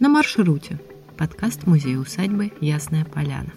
[0.00, 0.78] На маршруте.
[1.16, 3.52] Подкаст музея-усадьбы «Ясная поляна».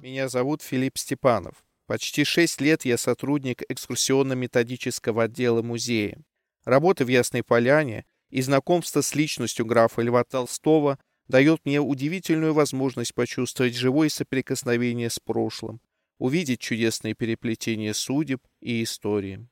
[0.00, 1.64] Меня зовут Филипп Степанов.
[1.88, 6.22] Почти шесть лет я сотрудник экскурсионно-методического отдела музея.
[6.64, 13.14] Работа в Ясной Поляне и знакомство с личностью графа Льва Толстого дает мне удивительную возможность
[13.14, 15.80] почувствовать живое соприкосновение с прошлым,
[16.18, 19.44] увидеть чудесные переплетения судеб и истории.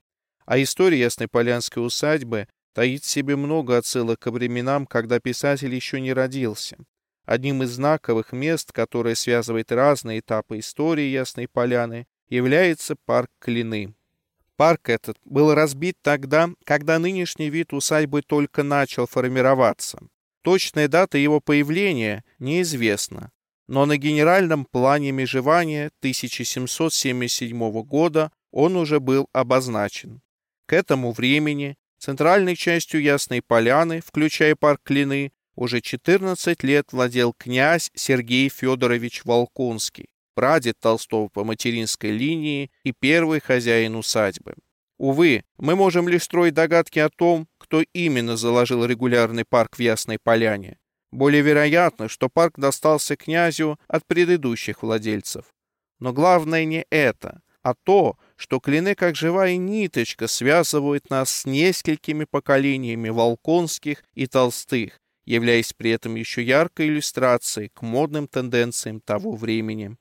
[0.47, 6.01] А история Ясной Полянской усадьбы таит в себе много отсылок к временам, когда писатель еще
[6.01, 6.77] не родился.
[7.25, 13.95] Одним из знаковых мест, которое связывает разные этапы истории Ясной Поляны, является парк Клины.
[14.57, 19.99] Парк этот был разбит тогда, когда нынешний вид усадьбы только начал формироваться.
[20.43, 23.31] Точная дата его появления неизвестна,
[23.69, 30.21] но на генеральном плане межевания 1777 года он уже был обозначен.
[30.67, 37.93] К этому времени центральной частью Ясной Поляны, включая парк Клины, уже 14 лет владел князь
[37.95, 44.55] Сергей Федорович Волконский, прадед Толстого по материнской линии и первый хозяин усадьбы.
[44.99, 50.19] Увы, мы можем лишь строить догадки о том, кто именно заложил регулярный парк в Ясной
[50.21, 50.79] Поляне.
[51.13, 55.45] Более вероятно, что парк достался князю от предыдущих владельцев.
[56.01, 62.25] Но главное не это, а то, что клины как живая ниточка связывают нас с несколькими
[62.25, 69.97] поколениями Волконских и Толстых, являясь при этом еще яркой иллюстрацией к модным тенденциям того времени.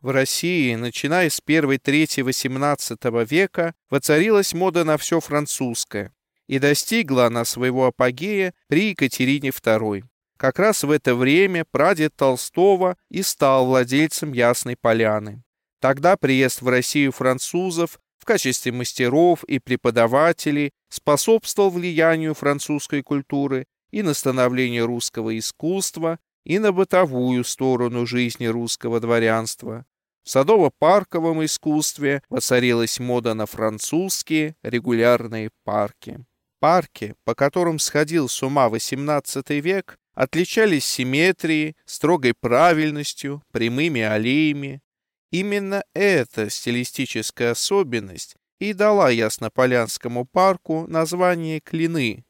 [0.00, 6.14] В России, начиная с первой трети XVIII века, воцарилась мода на все французское,
[6.46, 10.04] и достигла она своего апогея при Екатерине II.
[10.38, 15.42] Как раз в это время прадед Толстого и стал владельцем Ясной Поляны.
[15.80, 24.02] Тогда приезд в Россию французов в качестве мастеров и преподавателей способствовал влиянию французской культуры и
[24.02, 29.84] на становление русского искусства, и на бытовую сторону жизни русского дворянства.
[30.22, 36.24] В садово-парковом искусстве воцарилась мода на французские регулярные парки.
[36.60, 44.82] Парки, по которым сходил с ума XVIII век, отличались симметрией, строгой правильностью, прямыми аллеями,
[45.30, 52.24] Именно эта стилистическая особенность и дала Яснополянскому парку название Клины.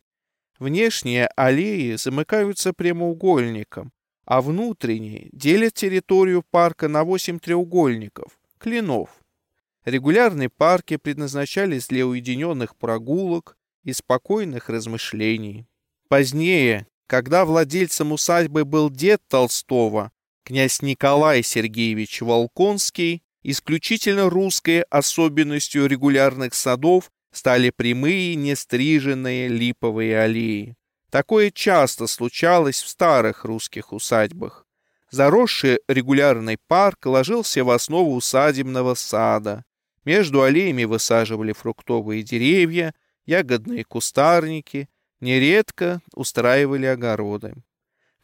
[0.59, 3.93] Внешние аллеи замыкаются прямоугольником,
[4.27, 9.09] а внутренние делят территорию парка на восемь треугольников– клинов.
[9.87, 15.67] Регулярные парки предназначались для уединенных прогулок и спокойных размышлений.
[16.09, 20.13] Позднее, когда владельцем усадьбы был дед Толстого,
[20.45, 30.77] Князь Николай Сергеевич Волконский исключительно русской особенностью регулярных садов стали прямые нестриженные липовые аллеи.
[31.11, 34.67] Такое часто случалось в старых русских усадьбах.
[35.11, 39.65] Заросший регулярный парк ложился в основу усадебного сада.
[40.05, 42.95] Между аллеями высаживали фруктовые деревья,
[43.27, 44.89] ягодные кустарники,
[45.21, 47.55] нередко устраивали огороды.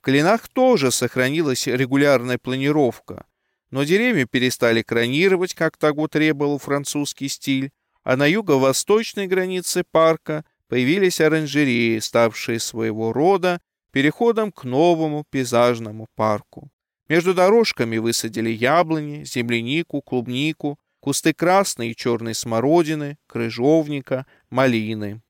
[0.06, 3.26] Клинах тоже сохранилась регулярная планировка,
[3.72, 7.72] но деревья перестали кронировать, как того требовал французский стиль,
[8.04, 16.70] а на юго-восточной границе парка появились оранжереи, ставшие своего рода переходом к новому пейзажному парку.
[17.08, 25.20] Между дорожками высадили яблони, землянику, клубнику, кусты красной и черной смородины, крыжовника, малины.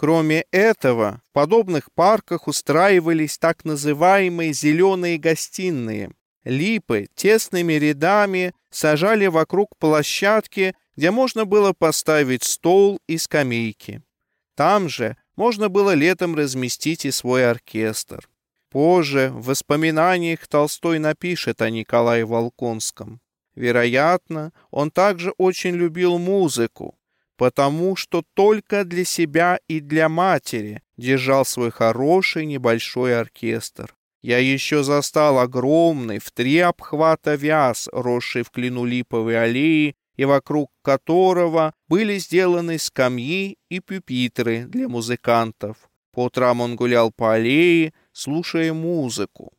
[0.00, 6.12] Кроме этого, в подобных парках устраивались так называемые «зеленые гостиные».
[6.42, 14.02] Липы тесными рядами сажали вокруг площадки, где можно было поставить стол и скамейки.
[14.54, 18.26] Там же можно было летом разместить и свой оркестр.
[18.70, 23.20] Позже в воспоминаниях Толстой напишет о Николае Волконском.
[23.54, 26.96] Вероятно, он также очень любил музыку,
[27.40, 33.94] потому что только для себя и для матери держал свой хороший небольшой оркестр.
[34.20, 40.70] Я еще застал огромный в три обхвата вяз, росший в клину липовой аллеи, и вокруг
[40.82, 45.78] которого были сделаны скамьи и пюпитры для музыкантов.
[46.12, 49.54] По утрам он гулял по аллее, слушая музыку.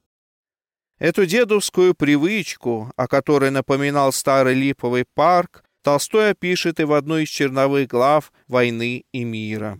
[1.00, 7.30] Эту дедовскую привычку, о которой напоминал старый липовый парк, Толстой опишет и в одной из
[7.30, 9.80] черновых глав «Войны и мира».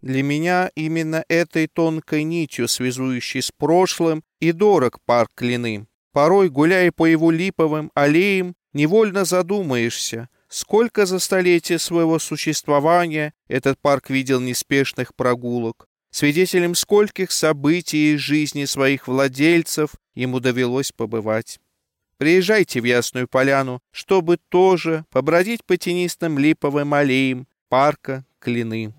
[0.00, 5.86] Для меня именно этой тонкой нитью, связующей с прошлым, и дорог парк Клины.
[6.12, 14.10] Порой, гуляя по его липовым аллеям, невольно задумаешься, сколько за столетие своего существования этот парк
[14.10, 21.58] видел неспешных прогулок, свидетелем скольких событий из жизни своих владельцев ему довелось побывать.
[22.18, 28.97] Приезжайте в Ясную Поляну, чтобы тоже побродить по тенистым липовым аллеям парка Клины.